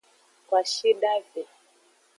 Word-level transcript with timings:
Kwashidave. 0.47 1.41